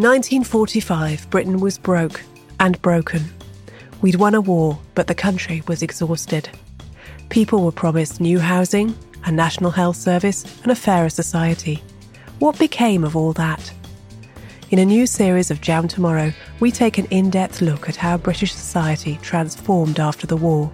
[0.00, 2.22] 1945, Britain was broke
[2.58, 3.22] and broken.
[4.00, 6.48] We'd won a war, but the country was exhausted.
[7.28, 11.82] People were promised new housing, a national health service, and a fairer society.
[12.38, 13.70] What became of all that?
[14.70, 18.16] In a new series of Jam Tomorrow, we take an in depth look at how
[18.16, 20.72] British society transformed after the war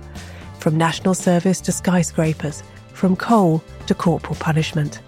[0.61, 5.01] from national service to skyscrapers, from coal to corporal punishment.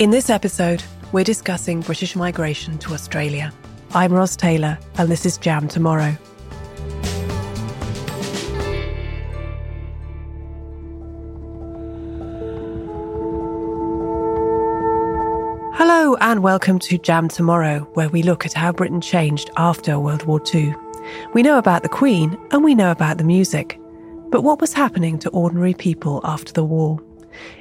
[0.00, 3.52] In this episode, we're discussing British migration to Australia.
[3.94, 6.16] I'm Ros Taylor, and this is Jam Tomorrow.
[15.74, 20.24] Hello, and welcome to Jam Tomorrow, where we look at how Britain changed after World
[20.24, 20.74] War II.
[21.34, 23.78] We know about the Queen and we know about the music.
[24.30, 27.02] But what was happening to ordinary people after the war?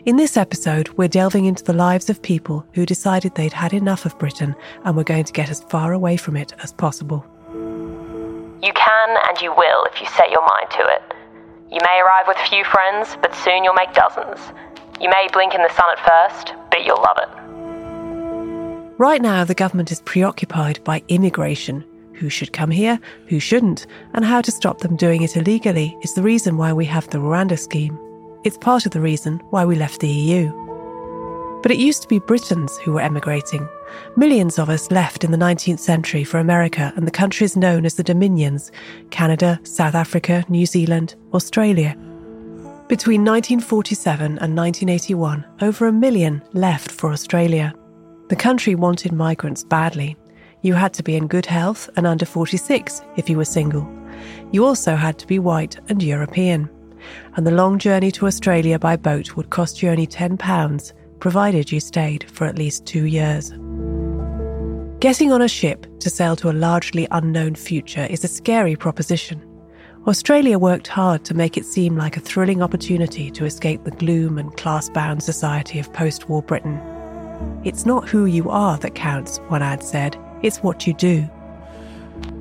[0.05, 4.05] In this episode, we're delving into the lives of people who decided they'd had enough
[4.05, 7.25] of Britain and were going to get as far away from it as possible.
[7.53, 11.15] You can and you will if you set your mind to it.
[11.71, 14.39] You may arrive with few friends, but soon you'll make dozens.
[14.99, 17.29] You may blink in the sun at first, but you'll love it.
[18.99, 21.83] Right now, the government is preoccupied by immigration.
[22.13, 26.13] Who should come here, who shouldn't, and how to stop them doing it illegally is
[26.13, 27.97] the reason why we have the Rwanda scheme.
[28.43, 30.51] It's part of the reason why we left the EU.
[31.61, 33.69] But it used to be Britons who were emigrating.
[34.15, 37.93] Millions of us left in the 19th century for America and the countries known as
[37.93, 38.71] the Dominions
[39.11, 41.95] Canada, South Africa, New Zealand, Australia.
[42.87, 47.75] Between 1947 and 1981, over a million left for Australia.
[48.29, 50.17] The country wanted migrants badly.
[50.63, 53.87] You had to be in good health and under 46 if you were single.
[54.51, 56.71] You also had to be white and European
[57.35, 61.79] and the long journey to Australia by boat would cost you only £10, provided you
[61.79, 63.51] stayed for at least two years.
[64.99, 69.41] Getting on a ship to sail to a largely unknown future is a scary proposition.
[70.07, 74.37] Australia worked hard to make it seem like a thrilling opportunity to escape the gloom
[74.37, 76.79] and class bound society of post war Britain.
[77.63, 81.27] It's not who you are that counts, one ad said, it's what you do.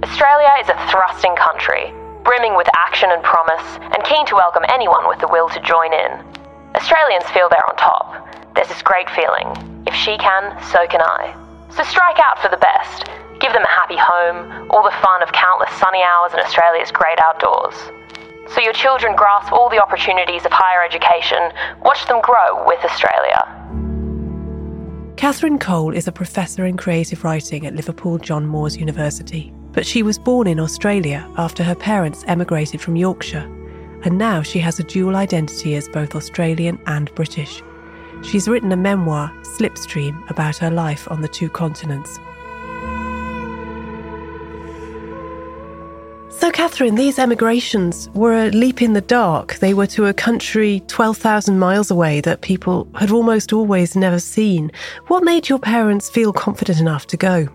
[0.02, 1.92] Australia is a thrusting country
[2.24, 3.64] brimming with action and promise,
[3.94, 6.12] and keen to welcome anyone with the will to join in.
[6.74, 8.28] Australians feel they're on top.
[8.54, 9.48] There's this great feeling.
[9.86, 11.34] If she can, so can I.
[11.70, 13.08] So strike out for the best.
[13.40, 17.18] Give them a happy home, all the fun of countless sunny hours in Australia's great
[17.22, 17.74] outdoors.
[18.54, 23.46] So your children grasp all the opportunities of higher education, watch them grow with Australia.
[25.16, 29.52] Catherine Cole is a professor in creative writing at Liverpool John Moores University.
[29.80, 33.50] But she was born in Australia after her parents emigrated from Yorkshire,
[34.04, 37.62] and now she has a dual identity as both Australian and British.
[38.22, 42.18] She's written a memoir, Slipstream, about her life on the two continents.
[46.28, 49.54] So, Catherine, these emigrations were a leap in the dark.
[49.60, 54.72] They were to a country 12,000 miles away that people had almost always never seen.
[55.06, 57.48] What made your parents feel confident enough to go?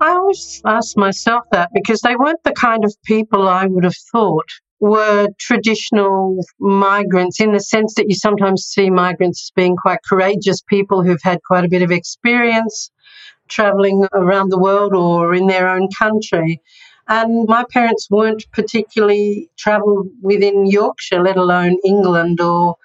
[0.00, 3.96] I always ask myself that because they weren't the kind of people I would have
[4.12, 4.48] thought
[4.80, 10.62] were traditional migrants in the sense that you sometimes see migrants as being quite courageous
[10.62, 12.90] people who've had quite a bit of experience
[13.48, 16.60] traveling around the world or in their own country.
[17.08, 22.76] And my parents weren't particularly traveled within Yorkshire, let alone England or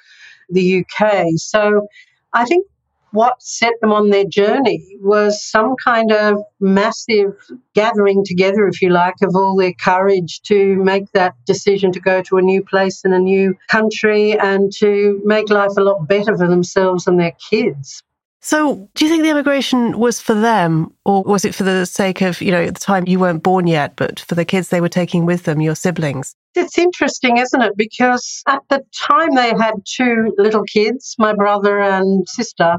[0.50, 1.26] the UK.
[1.36, 1.88] So
[2.34, 2.66] I think
[3.14, 7.34] what set them on their journey was some kind of massive
[7.76, 12.24] gathering together, if you like, of all their courage to make that decision to go
[12.24, 16.36] to a new place in a new country and to make life a lot better
[16.36, 18.02] for themselves and their kids.
[18.42, 22.22] So, do you think the immigration was for them, or was it for the sake
[22.22, 24.82] of, you know, at the time you weren't born yet, but for the kids they
[24.82, 26.36] were taking with them, your siblings?
[26.56, 27.78] It's interesting, isn't it?
[27.78, 32.76] Because at the time they had two little kids, my brother and sister,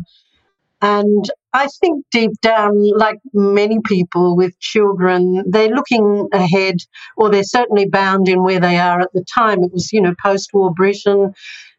[0.83, 6.77] And I think deep down, like many people with children, they're looking ahead,
[7.17, 9.63] or they're certainly bound in where they are at the time.
[9.63, 11.33] It was, you know, post war Britain.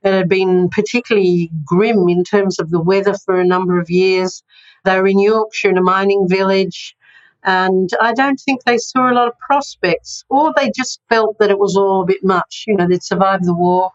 [0.03, 4.44] It had been particularly grim in terms of the weather for a number of years.
[4.86, 6.95] They were in Yorkshire in a mining village.
[7.44, 11.51] And I don't think they saw a lot of prospects, or they just felt that
[11.51, 12.63] it was all a bit much.
[12.65, 13.92] You know, they'd survived the war,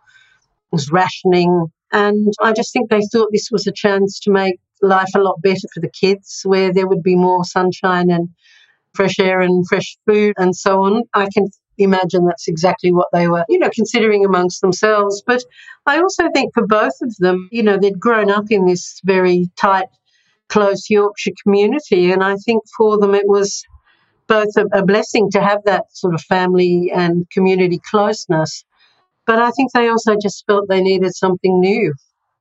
[0.71, 1.73] it was rationing.
[1.91, 5.41] And I just think they thought this was a chance to make life a lot
[5.43, 8.29] better for the kids, where there would be more sunshine and
[8.95, 11.05] fresh air and fresh food and so on.
[11.15, 11.49] I can
[11.79, 15.23] imagine that's exactly what they were, you know, considering amongst themselves.
[15.27, 15.43] But
[15.87, 19.51] I also think for both of them, you know, they'd grown up in this very
[19.57, 19.89] tight,
[20.49, 22.13] close Yorkshire community.
[22.13, 23.65] And I think for them it was
[24.27, 28.65] both a, a blessing to have that sort of family and community closeness.
[29.27, 31.95] But I think they also just felt they needed something new.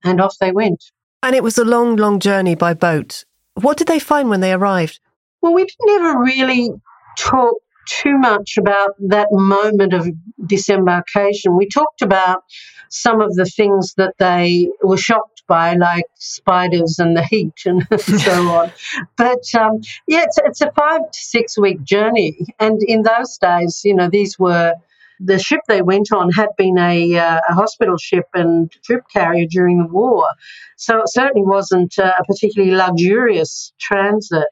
[0.04, 0.82] And off they went.
[1.22, 3.26] And it was a long, long journey by boat.
[3.56, 5.00] What did they find when they arrived?
[5.42, 6.72] Well, we never really
[7.18, 10.08] talked too much about that moment of
[10.46, 11.58] disembarkation.
[11.58, 12.44] We talked about
[12.90, 17.86] some of the things that they were shocked by, like spiders and the heat and
[18.00, 18.72] so on.
[19.18, 22.46] But um, yeah, it's, it's a five to six week journey.
[22.60, 24.76] And in those days, you know, these were
[25.20, 29.46] the ship they went on had been a, uh, a hospital ship and troop carrier
[29.50, 30.28] during the war.
[30.78, 34.48] So it certainly wasn't a particularly luxurious transit.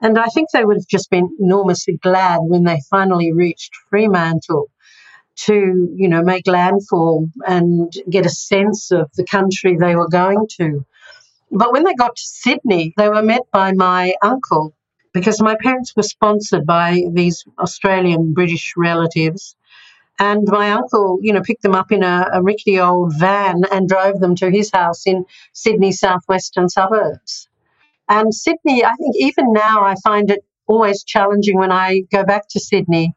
[0.00, 4.70] And I think they would have just been enormously glad when they finally reached Fremantle
[5.36, 10.46] to, you know, make landfall and get a sense of the country they were going
[10.58, 10.84] to.
[11.50, 14.74] But when they got to Sydney, they were met by my uncle
[15.12, 19.56] because my parents were sponsored by these Australian British relatives
[20.18, 23.88] and my uncle, you know, picked them up in a, a rickety old van and
[23.88, 27.48] drove them to his house in Sydney's southwestern suburbs.
[28.08, 32.48] And Sydney, I think even now I find it always challenging when I go back
[32.50, 33.14] to Sydney.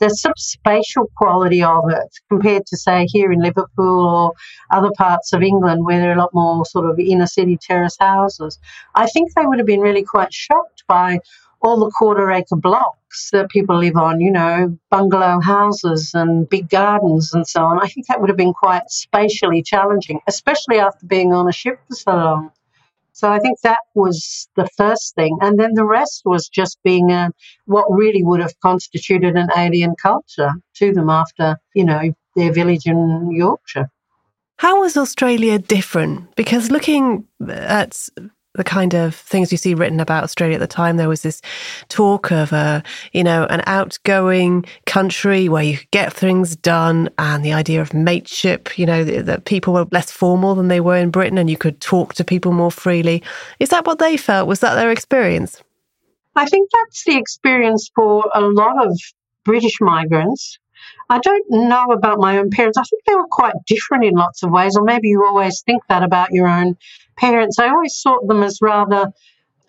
[0.00, 4.32] The sort of spatial quality of it compared to, say, here in Liverpool or
[4.70, 7.96] other parts of England where there are a lot more sort of inner city terrace
[7.98, 8.58] houses.
[8.94, 11.20] I think they would have been really quite shocked by
[11.64, 16.68] all the quarter acre blocks that people live on, you know, bungalow houses and big
[16.68, 17.80] gardens and so on.
[17.82, 21.80] I think that would have been quite spatially challenging, especially after being on a ship
[21.88, 22.50] for so long.
[23.12, 25.38] So I think that was the first thing.
[25.40, 27.30] And then the rest was just being a,
[27.64, 32.86] what really would have constituted an alien culture to them after, you know, their village
[32.86, 33.88] in Yorkshire.
[34.58, 36.34] How was Australia different?
[36.36, 38.08] Because looking at
[38.54, 40.96] the kind of things you see written about Australia at the time.
[40.96, 41.42] There was this
[41.88, 47.44] talk of a, you know, an outgoing country where you could get things done, and
[47.44, 48.78] the idea of mateship.
[48.78, 51.80] You know, that people were less formal than they were in Britain, and you could
[51.80, 53.22] talk to people more freely.
[53.58, 54.48] Is that what they felt?
[54.48, 55.62] Was that their experience?
[56.36, 58.98] I think that's the experience for a lot of
[59.44, 60.58] British migrants.
[61.08, 62.78] I don't know about my own parents.
[62.78, 65.82] I think they were quite different in lots of ways, or maybe you always think
[65.88, 66.76] that about your own
[67.16, 67.58] parents.
[67.58, 69.12] I always saw them as rather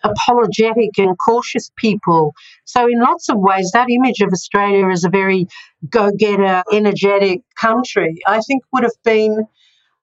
[0.02, 2.32] apologetic and cautious people.
[2.64, 5.46] So, in lots of ways, that image of Australia as a very
[5.88, 9.46] go getter, energetic country, I think would have been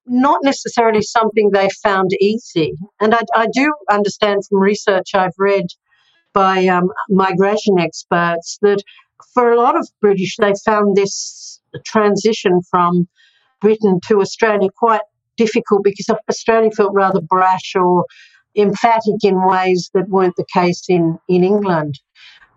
[0.05, 2.73] not necessarily something they found easy.
[2.99, 5.67] And I, I do understand from research I've read
[6.33, 8.83] by um, migration experts that
[9.33, 13.07] for a lot of British, they found this transition from
[13.61, 15.01] Britain to Australia quite
[15.38, 18.05] difficult because Australia felt rather brash or
[18.55, 22.00] emphatic in ways that weren't the case in, in England.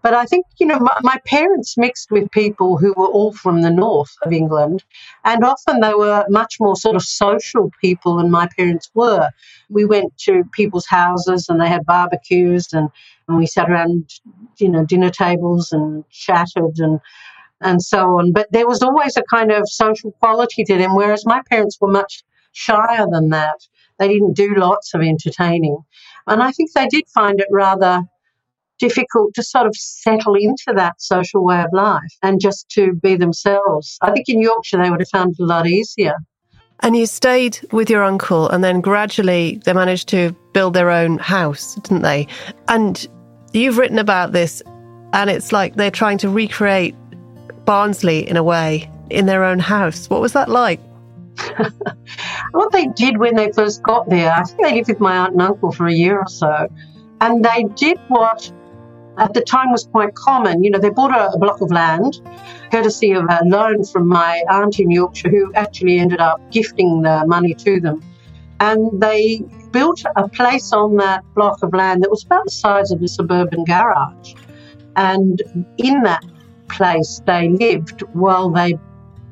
[0.03, 3.63] But I think, you know, my, my, parents mixed with people who were all from
[3.63, 4.85] the north of England,
[5.25, 9.31] and often they were much more sort of social people than my parents were.
[9.69, 12.89] We went to people's houses and they had barbecues and,
[13.27, 14.09] and we sat around,
[14.61, 17.01] you know, dinner tables and chatted and
[17.61, 18.33] and so on.
[18.33, 21.91] But there was always a kind of social quality to them, whereas my parents were
[21.91, 22.23] much
[22.57, 23.61] shyer than that.
[23.99, 25.79] They didn't do lots of entertaining.
[26.27, 28.03] And I think they did find it rather
[28.79, 33.17] difficult to sort of settle into that social way of life and just to be
[33.17, 33.99] themselves.
[34.03, 36.15] I think in Yorkshire they would have found it a lot easier.
[36.81, 41.17] And you stayed with your uncle, and then gradually they managed to build their own
[41.17, 42.27] house, didn't they?
[42.69, 43.09] And
[43.55, 44.63] you've written about this,
[45.15, 46.95] and it's like they're trying to recreate
[47.65, 50.11] Barnsley in a way in their own house.
[50.11, 50.79] What was that like?
[52.57, 55.33] what they did when they first got there, I think they lived with my aunt
[55.33, 56.69] and uncle for a year or so,
[57.21, 58.53] and they did what
[59.19, 60.63] at the time was quite common.
[60.63, 62.21] You know, they bought a, a block of land,
[62.71, 67.25] courtesy of a loan from my aunt in Yorkshire, who actually ended up gifting the
[67.27, 68.03] money to them.
[68.61, 72.91] And they built a place on that block of land that was about the size
[72.91, 74.35] of a suburban garage.
[74.97, 75.43] And
[75.77, 76.25] in that
[76.69, 78.79] place, they lived while they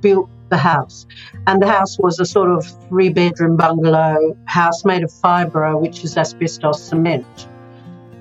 [0.01, 1.07] built the house.
[1.47, 6.05] And the house was a sort of three bedroom bungalow house made of fibro, which
[6.05, 7.49] is asbestos cement.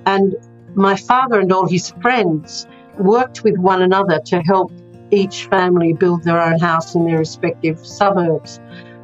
[0.06, 0.36] And
[0.74, 4.72] my father and all his friends worked with one another to help
[5.12, 8.60] each family build their own house in their respective suburbs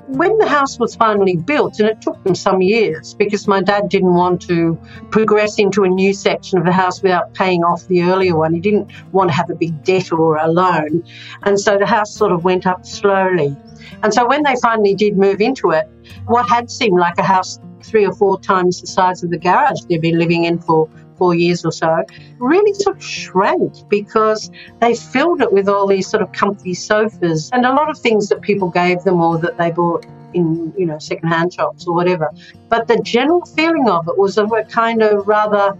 [0.09, 3.89] when the house was finally built, and it took them some years because my dad
[3.89, 4.79] didn't want to
[5.11, 8.53] progress into a new section of the house without paying off the earlier one.
[8.53, 11.03] He didn't want to have a big debt or a loan.
[11.43, 13.55] And so the house sort of went up slowly.
[14.01, 15.87] And so when they finally did move into it,
[16.25, 19.81] what had seemed like a house three or four times the size of the garage
[19.89, 22.03] they'd been living in for four years or so,
[22.39, 24.49] really sort of shrank because
[24.81, 28.29] they filled it with all these sort of comfy sofas and a lot of things
[28.29, 32.31] that people gave them or that they bought in, you know, secondhand shops or whatever.
[32.69, 35.77] But the general feeling of it was a kind of rather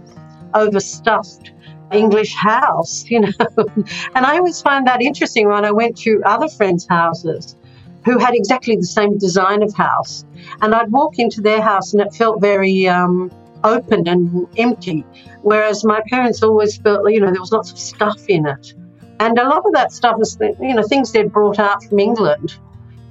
[0.54, 1.52] overstuffed
[1.92, 3.32] English house, you know.
[4.14, 7.56] and I always find that interesting when I went to other friends' houses
[8.04, 10.24] who had exactly the same design of house.
[10.62, 13.30] And I'd walk into their house and it felt very um,
[13.64, 15.04] open and empty.
[15.42, 18.74] Whereas my parents always felt, you know, there was lots of stuff in it.
[19.20, 22.56] And a lot of that stuff was, you know, things they'd brought out from England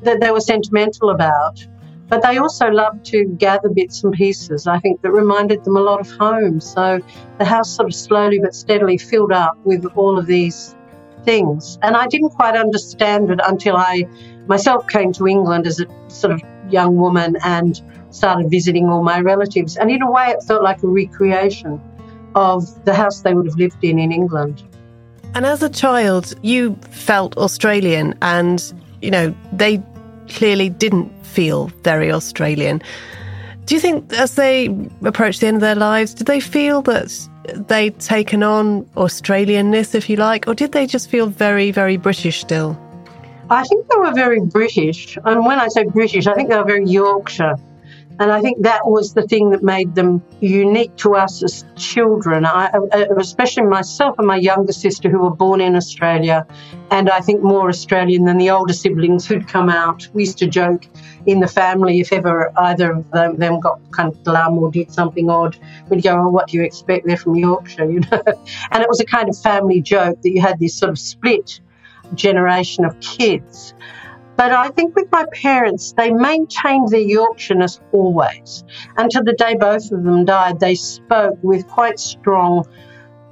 [0.04, 1.66] that they were sentimental about.
[2.08, 5.82] But they also loved to gather bits and pieces, I think, that reminded them a
[5.82, 6.60] lot of home.
[6.60, 7.00] So
[7.38, 10.76] the house sort of slowly but steadily filled up with all of these
[11.24, 11.78] things.
[11.84, 14.08] And I didn't quite understand it until I
[14.48, 16.42] myself came to England as a sort of
[16.72, 17.80] young woman and
[18.12, 19.78] started visiting all my relatives.
[19.78, 21.82] And in a way, it felt like a recreation
[22.36, 24.64] of the house they would have lived in in England.
[25.36, 29.82] And as a child, you felt Australian, and, you know, they
[30.28, 32.82] clearly didn't feel very Australian.
[33.66, 37.30] Do you think as they approached the end of their lives, did they feel that
[37.68, 42.42] they'd taken on Australianness, if you like, or did they just feel very, very British
[42.42, 42.80] still?
[43.52, 45.18] I think they were very British.
[45.26, 47.56] And when I say British, I think they were very Yorkshire.
[48.20, 52.46] And I think that was the thing that made them unique to us as children,
[52.46, 56.46] I, uh, especially myself and my younger sister who were born in Australia,
[56.92, 60.08] and I think more Australian than the older siblings who'd come out.
[60.14, 60.86] We used to joke
[61.26, 64.92] in the family if ever either of them, them got kind of glum or did
[64.92, 65.58] something odd,
[65.90, 67.08] we'd go, oh, what do you expect?
[67.08, 68.22] They're from Yorkshire, you know.
[68.72, 71.62] And it was a kind of family joke that you had this sort of split
[72.16, 73.74] generation of kids.
[74.40, 78.64] But I think with my parents, they maintained their Yorkshireness always.
[78.96, 82.64] Until the day both of them died, they spoke with quite strong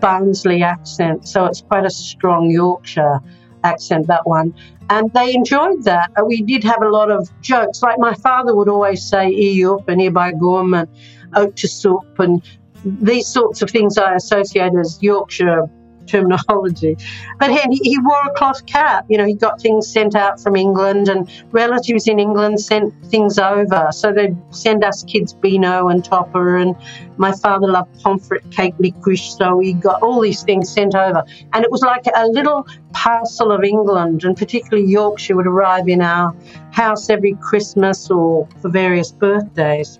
[0.01, 1.25] Barnsley accent.
[1.25, 3.21] So it's quite a strong Yorkshire
[3.63, 4.53] accent, that one.
[4.89, 6.11] And they enjoyed that.
[6.17, 7.81] Uh, we did have a lot of jokes.
[7.81, 10.89] Like my father would always say, e up and e by gum and
[11.37, 12.41] oat to soup and
[12.83, 15.69] these sorts of things I associate as Yorkshire
[16.07, 16.97] terminology.
[17.39, 19.05] But he, he wore a cloth cap.
[19.09, 23.37] You know, he got things sent out from England, and relatives in England sent things
[23.37, 23.89] over.
[23.91, 26.75] So they'd send us kids Beano and Topper, and
[27.17, 31.23] my father loved pomfret cake licorice, so he got all these things sent over.
[31.53, 36.01] And it was like a little parcel of England, and particularly Yorkshire would arrive in
[36.01, 36.35] our
[36.71, 39.99] house every Christmas or for various birthdays.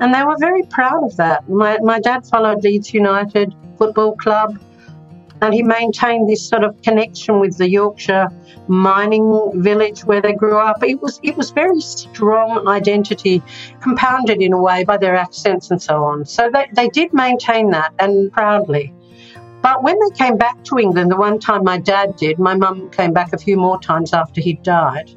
[0.00, 1.48] And they were very proud of that.
[1.48, 4.58] My, my dad followed Leeds United Football Club
[5.44, 8.28] and he maintained this sort of connection with the Yorkshire
[8.66, 10.82] mining village where they grew up.
[10.82, 13.42] It was it was very strong identity,
[13.82, 16.24] compounded in a way by their accents and so on.
[16.24, 18.94] So they, they did maintain that and proudly.
[19.60, 22.88] But when they came back to England, the one time my dad did, my mum
[22.88, 25.10] came back a few more times after he'd died.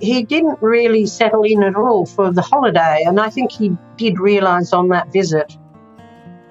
[0.00, 4.18] He didn't really settle in at all for the holiday, and I think he did
[4.18, 5.54] realise on that visit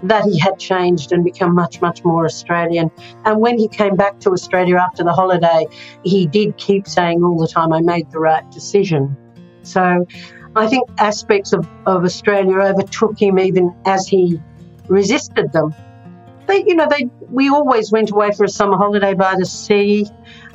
[0.08, 2.92] that he had changed and become much, much more Australian.
[3.24, 5.68] And when he came back to Australia after the holiday,
[6.04, 9.16] he did keep saying all the time, I made the right decision.
[9.64, 10.06] So
[10.56, 14.40] I think aspects of, of Australia overtook him even as he
[14.88, 15.74] resisted them.
[16.48, 20.08] They, you know, they, we always went away for a summer holiday by the sea.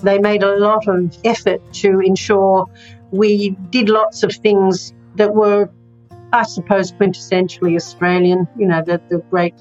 [0.02, 2.66] They made a lot of effort to ensure
[3.10, 5.68] we did lots of things that were
[6.32, 9.54] I suppose, quintessentially Australian, you know, the, the great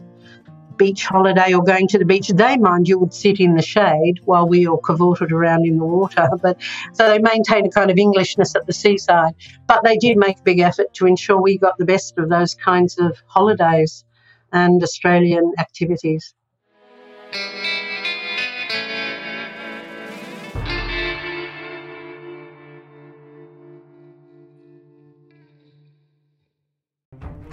[0.77, 2.29] beach holiday or going to the beach.
[2.29, 5.85] They, mind you, would sit in the shade while we all cavorted around in the
[5.85, 6.27] water.
[6.41, 6.57] But
[6.93, 9.35] so they maintained a kind of Englishness at the seaside.
[9.67, 12.55] But they did make a big effort to ensure we got the best of those
[12.55, 14.05] kinds of holidays
[14.51, 16.33] and Australian activities.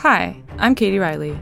[0.08, 1.36] Hi, I'm Katie Riley.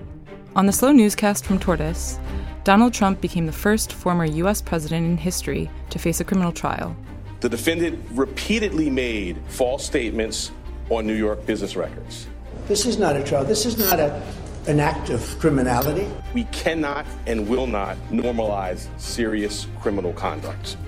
[0.56, 2.18] On the Slow Newscast from Tortoise,
[2.64, 4.62] Donald Trump became the first former U.S.
[4.62, 6.96] president in history to face a criminal trial.
[7.40, 10.50] The defendant repeatedly made false statements
[10.88, 12.26] on New York business records.
[12.66, 13.44] This is not a trial.
[13.44, 14.22] This is not a,
[14.66, 16.08] an act of criminality.
[16.32, 20.78] We cannot and will not normalize serious criminal conduct.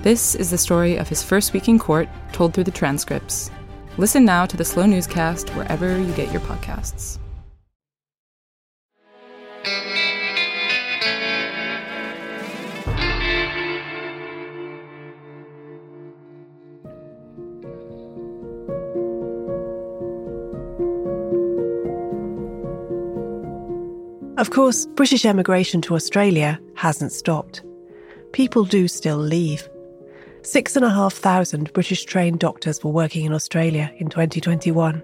[0.00, 3.50] This is the story of his first week in court, told through the transcripts.
[3.98, 7.18] Listen now to the Slow Newscast wherever you get your podcasts.
[24.38, 27.62] Of course, British emigration to Australia hasn't stopped.
[28.32, 29.68] People do still leave.
[30.44, 35.00] Six and a half thousand British trained doctors were working in Australia in 2021.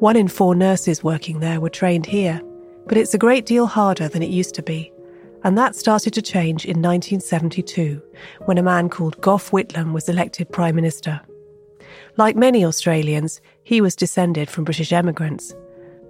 [0.00, 2.42] One in four nurses working there were trained here,
[2.86, 4.92] but it's a great deal harder than it used to be.
[5.44, 8.02] And that started to change in 1972
[8.44, 11.22] when a man called Gough Whitlam was elected Prime Minister.
[12.18, 15.54] Like many Australians, he was descended from British emigrants,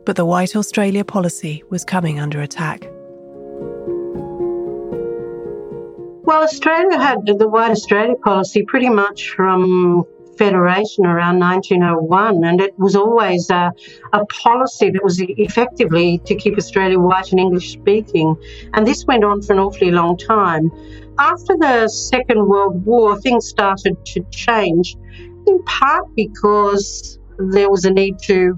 [0.04, 2.89] but the White Australia policy was coming under attack.
[6.30, 10.04] Well, Australia had the White Australia policy pretty much from
[10.38, 13.72] Federation around 1901, and it was always a,
[14.12, 18.36] a, policy that was effectively to keep Australia white and English speaking.
[18.74, 20.70] And this went on for an awfully long time.
[21.18, 24.96] After the Second World War, things started to change,
[25.48, 28.56] in part because there was a need to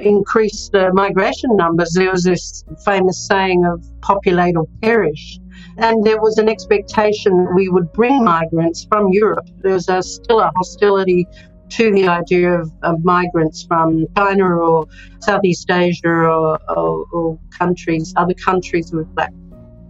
[0.00, 1.92] increase the migration numbers.
[1.94, 5.38] There was this famous saying of populate or perish.
[5.78, 9.48] And there was an expectation that we would bring migrants from Europe.
[9.58, 11.26] There was a, still a hostility
[11.70, 14.86] to the idea of, of, migrants from China or
[15.20, 19.32] Southeast Asia or, or, or, countries, other countries with black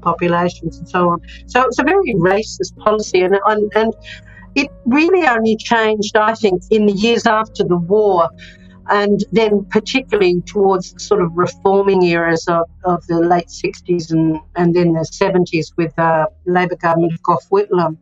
[0.03, 1.21] populations and so on.
[1.47, 3.95] So it's a very racist policy, and, and, and
[4.57, 8.29] it really only changed, I think, in the years after the war
[8.89, 14.75] and then particularly towards sort of reforming eras of, of the late 60s and, and
[14.75, 17.99] then the 70s with uh, the Labor government of Gough Whitlam.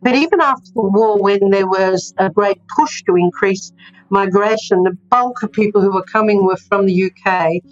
[0.00, 3.72] But even after the war, when there was a great push to increase
[4.10, 7.62] migration, the bulk of people who were coming were from the UK.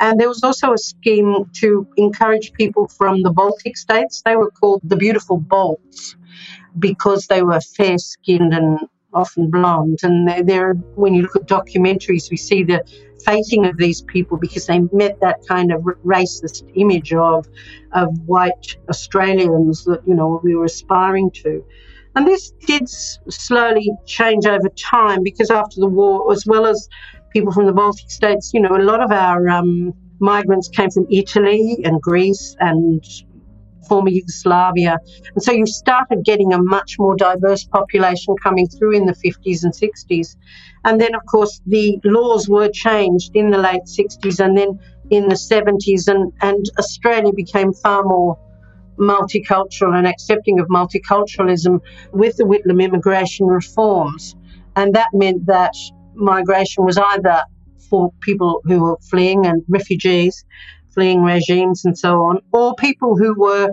[0.00, 4.22] And there was also a scheme to encourage people from the Baltic states.
[4.24, 6.16] They were called the Beautiful Balts
[6.78, 8.80] because they were fair skinned and
[9.16, 9.98] often blonde.
[10.02, 12.84] And there, when you look at documentaries, we see the
[13.24, 17.46] fating of these people because they met that kind of racist image of
[17.92, 21.64] of white Australians that you know we were aspiring to.
[22.14, 26.88] And this did slowly change over time because after the war, as well as
[27.30, 31.06] people from the Baltic states, you know, a lot of our um, migrants came from
[31.10, 33.04] Italy and Greece and
[33.88, 34.98] former Yugoslavia.
[35.34, 39.64] And so you started getting a much more diverse population coming through in the 50s
[39.64, 40.36] and 60s.
[40.84, 44.78] And then, of course, the laws were changed in the late 60s and then
[45.10, 48.38] in the 70s, and, and Australia became far more
[48.98, 51.80] multicultural and accepting of multiculturalism
[52.12, 54.34] with the Whitlam immigration reforms.
[54.74, 55.74] And that meant that
[56.14, 57.42] migration was either
[57.88, 60.44] for people who were fleeing and refugees,
[60.96, 63.70] fleeing regimes and so on, or people who were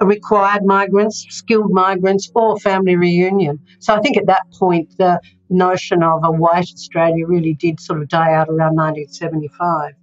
[0.00, 3.58] required migrants, skilled migrants, or family reunion.
[3.80, 8.00] So I think at that point, the notion of a white Australia really did sort
[8.00, 9.94] of die out around 1975.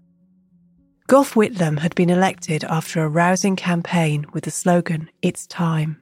[1.08, 6.02] Gough Whitlam had been elected after a rousing campaign with the slogan, It's Time.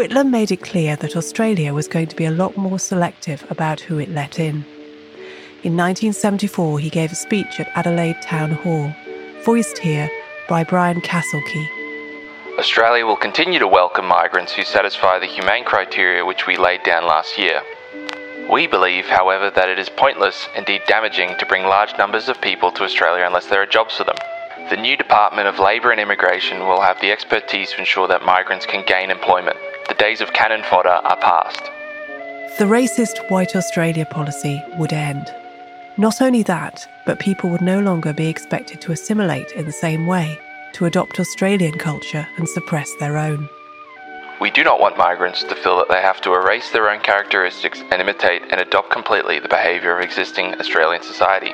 [0.00, 3.80] Whitlam made it clear that Australia was going to be a lot more selective about
[3.80, 4.64] who it let in.
[5.62, 8.90] In 1974, he gave a speech at Adelaide Town Hall,
[9.44, 10.10] voiced here
[10.48, 11.68] by Bryan Kassulke.
[12.58, 17.04] Australia will continue to welcome migrants who satisfy the humane criteria which we laid down
[17.04, 17.60] last year.
[18.50, 22.72] We believe, however, that it is pointless, indeed damaging, to bring large numbers of people
[22.72, 24.16] to Australia unless there are jobs for them.
[24.70, 28.64] The new Department of Labour and Immigration will have the expertise to ensure that migrants
[28.64, 29.58] can gain employment.
[29.90, 31.62] The days of cannon fodder are past.
[32.58, 35.34] The racist White Australia policy would end.
[35.98, 40.06] Not only that, but people would no longer be expected to assimilate in the same
[40.06, 40.38] way,
[40.74, 43.48] to adopt Australian culture and suppress their own.
[44.40, 47.82] We do not want migrants to feel that they have to erase their own characteristics
[47.90, 51.52] and imitate and adopt completely the behaviour of existing Australian society.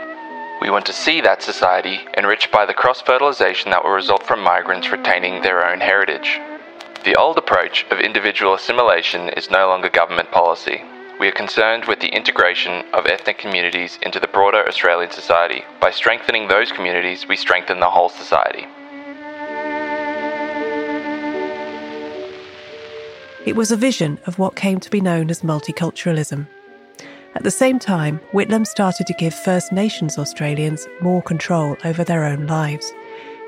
[0.60, 4.42] We want to see that society enriched by the cross fertilisation that will result from
[4.42, 6.38] migrants retaining their own heritage.
[7.06, 10.82] The old approach of individual assimilation is no longer government policy.
[11.20, 15.62] We are concerned with the integration of ethnic communities into the broader Australian society.
[15.80, 18.66] By strengthening those communities, we strengthen the whole society.
[23.46, 26.48] It was a vision of what came to be known as multiculturalism.
[27.36, 32.24] At the same time, Whitlam started to give First Nations Australians more control over their
[32.24, 32.92] own lives.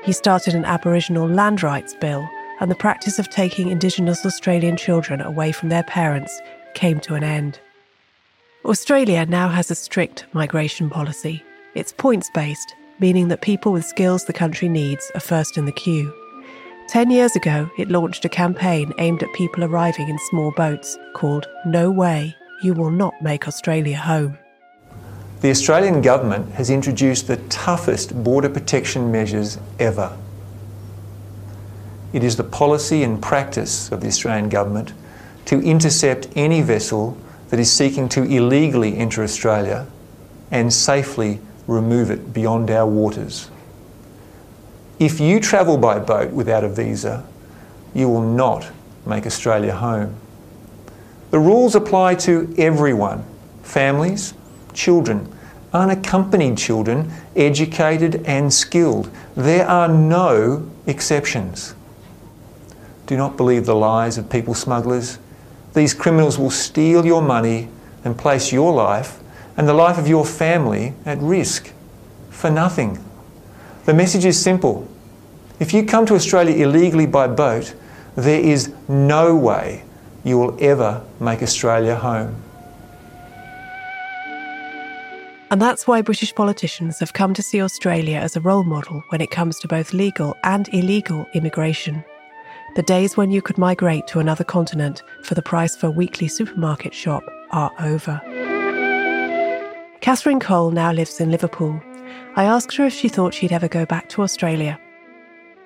[0.05, 5.21] He started an Aboriginal land rights bill, and the practice of taking Indigenous Australian children
[5.21, 6.41] away from their parents
[6.73, 7.59] came to an end.
[8.65, 11.41] Australia now has a strict migration policy.
[11.75, 15.71] It's points based, meaning that people with skills the country needs are first in the
[15.71, 16.13] queue.
[16.89, 21.47] Ten years ago, it launched a campaign aimed at people arriving in small boats called
[21.65, 24.37] No Way, You Will Not Make Australia Home.
[25.41, 30.17] The Australian government has introduced the toughest border protection measures ever.
[32.11, 34.93] It is the policy and practice of the Australian government
[35.45, 37.17] to intercept any vessel
[37.49, 39.87] that is seeking to illegally enter Australia
[40.51, 43.49] and safely remove it beyond our waters.
[44.97, 47.25] If you travel by boat without a visa,
[47.93, 48.69] you will not
[49.05, 50.15] make Australia home.
[51.31, 53.23] The rules apply to everyone
[53.63, 54.33] families,
[54.73, 55.31] children,
[55.73, 59.11] unaccompanied children, educated and skilled.
[59.35, 61.75] There are no exceptions.
[63.09, 65.17] Do not believe the lies of people smugglers.
[65.73, 67.67] These criminals will steal your money
[68.03, 69.17] and place your life
[69.57, 71.73] and the life of your family at risk
[72.29, 73.03] for nothing.
[73.85, 74.87] The message is simple.
[75.59, 77.73] If you come to Australia illegally by boat,
[78.15, 79.85] there is no way
[80.23, 82.35] you will ever make Australia home.
[85.49, 89.19] And that's why British politicians have come to see Australia as a role model when
[89.19, 92.05] it comes to both legal and illegal immigration.
[92.75, 96.27] The days when you could migrate to another continent for the price of a weekly
[96.27, 98.21] supermarket shop are over.
[100.01, 101.81] Catherine Cole now lives in Liverpool
[102.35, 104.79] I asked her if she thought she'd ever go back to Australia.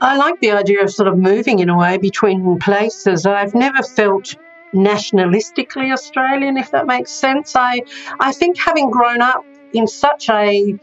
[0.02, 3.26] I like the idea of sort of moving in a way between places.
[3.26, 4.36] I've never felt
[4.74, 7.56] nationalistically Australian, if that makes sense.
[7.56, 7.82] I,
[8.20, 10.76] I think having grown up in such a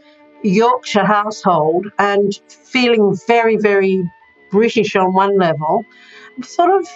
[0.43, 4.09] Yorkshire household and feeling very, very
[4.49, 5.85] British on one level,
[6.43, 6.87] sort of,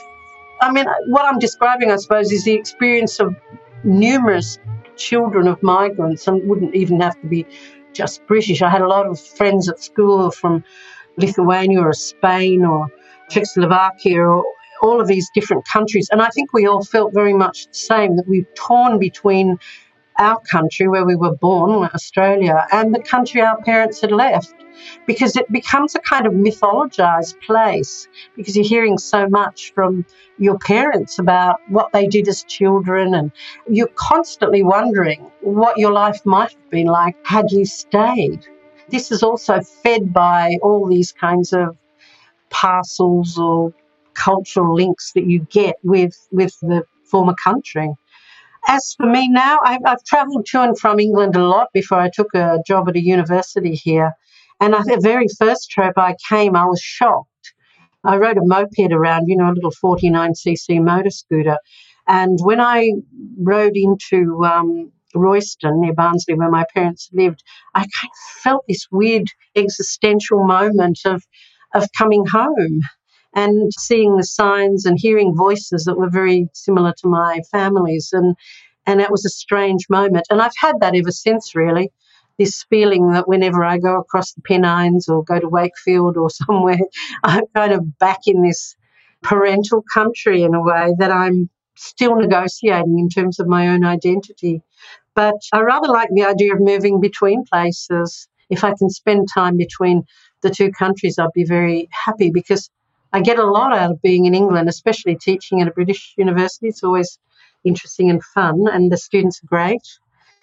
[0.62, 3.36] I mean, what I'm describing, I suppose, is the experience of
[3.84, 4.60] numerous
[4.95, 7.45] children of migrants and wouldn't even have to be
[7.93, 8.62] just British.
[8.62, 10.63] I had a lot of friends at school from
[11.17, 12.88] Lithuania or Spain or
[13.30, 14.45] Czechoslovakia or
[14.82, 16.10] all of these different countries.
[16.12, 19.58] And I think we all felt very much the same that we've torn between
[20.17, 24.54] our country where we were born, Australia, and the country our parents had left
[25.06, 30.06] because it becomes a kind of mythologized place because you're hearing so much from
[30.38, 33.32] your parents about what they did as children and
[33.69, 38.45] you're constantly wondering what your life might have been like had you stayed.
[38.89, 41.78] This is also fed by all these kinds of
[42.49, 43.73] parcels or
[44.13, 47.89] cultural links that you get with, with the former country.
[48.67, 52.10] As for me now, I've, I've travelled to and from England a lot before I
[52.10, 54.13] took a job at a university here.
[54.60, 57.54] And the very first trip I came, I was shocked.
[58.04, 61.58] I rode a moped around, you know, a little 49cc motor scooter.
[62.08, 62.91] And when I
[63.38, 68.88] rode into um, Royston near Barnsley, where my parents lived, I kind of felt this
[68.91, 71.23] weird existential moment of,
[71.73, 72.82] of coming home
[73.36, 78.10] and seeing the signs and hearing voices that were very similar to my family's.
[78.13, 78.36] And,
[78.86, 80.26] and it was a strange moment.
[80.30, 81.91] And I've had that ever since, really.
[82.38, 86.80] This feeling that whenever I go across the Pennines or go to Wakefield or somewhere,
[87.24, 88.76] I'm kind of back in this
[89.21, 94.62] parental country in a way that I'm still negotiating in terms of my own identity.
[95.13, 98.28] But I rather like the idea of moving between places.
[98.50, 100.04] If I can spend time between
[100.41, 102.69] the two countries, I'd be very happy because
[103.15, 106.67] I get a lot out of being in England, especially teaching at a British university.
[106.67, 107.17] It's always
[107.63, 109.88] interesting and fun, and the students are great.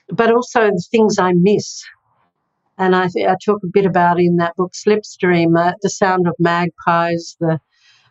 [0.08, 1.84] But also the things I miss.
[2.78, 6.34] And I, I talk a bit about in that book, Slipstream, uh, the sound of
[6.38, 7.60] magpies, the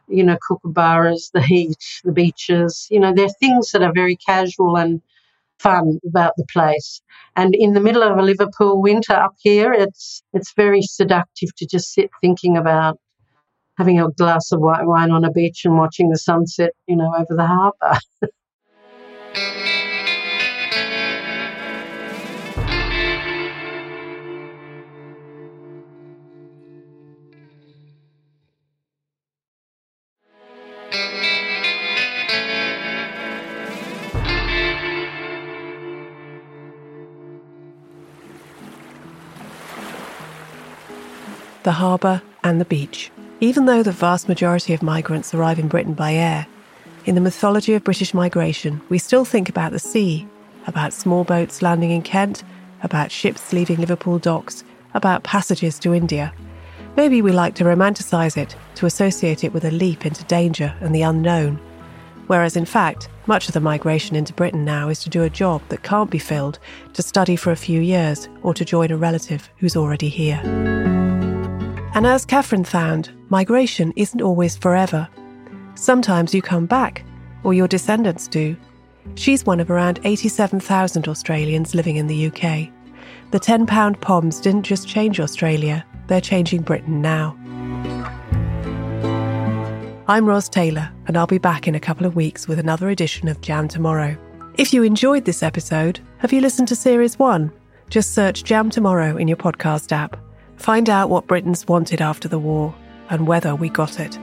[0.08, 2.88] you know, kookaburras, the heat, the beaches.
[2.92, 5.02] You know, they're things that are very casual and
[5.58, 7.02] fun about the place.
[7.36, 11.66] And in the middle of a Liverpool winter up here, it's it's very seductive to
[11.66, 13.00] just sit thinking about
[13.78, 17.14] having a glass of white wine on a beach and watching the sunset, you know,
[17.18, 18.00] over the harbour.
[41.64, 43.12] the harbour, and the beach.
[43.44, 46.46] Even though the vast majority of migrants arrive in Britain by air,
[47.06, 50.28] in the mythology of British migration, we still think about the sea,
[50.68, 52.44] about small boats landing in Kent,
[52.84, 56.32] about ships leaving Liverpool docks, about passages to India.
[56.96, 60.94] Maybe we like to romanticise it, to associate it with a leap into danger and
[60.94, 61.60] the unknown.
[62.28, 65.64] Whereas, in fact, much of the migration into Britain now is to do a job
[65.70, 66.60] that can't be filled,
[66.94, 71.01] to study for a few years, or to join a relative who's already here.
[71.94, 75.10] And as Catherine found, migration isn't always forever.
[75.76, 77.04] Sometimes you come back,
[77.44, 78.56] or your descendants do.
[79.16, 82.70] She's one of around 87,000 Australians living in the UK.
[83.32, 87.38] The £10 Poms didn't just change Australia, they're changing Britain now.
[90.08, 93.28] I'm Ros Taylor, and I'll be back in a couple of weeks with another edition
[93.28, 94.18] of Jam Tomorrow.
[94.56, 97.52] If you enjoyed this episode, have you listened to Series 1?
[97.90, 100.18] Just search Jam Tomorrow in your podcast app.
[100.62, 102.76] Find out what Britons wanted after the war
[103.10, 104.14] and whether we got it.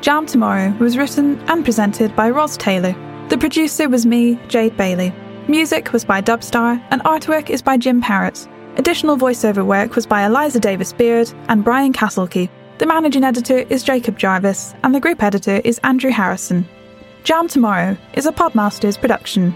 [0.00, 2.94] Jam Tomorrow was written and presented by Ros Taylor.
[3.30, 5.12] The producer was me, Jade Bailey.
[5.48, 8.46] Music was by Dubstar, and artwork is by Jim Parrott.
[8.76, 12.48] Additional voiceover work was by Eliza Davis Beard and Bryan Kassulke.
[12.78, 16.64] The managing editor is Jacob Jarvis, and the group editor is Andrew Harrison.
[17.24, 19.52] Jam Tomorrow is a Podmasters production.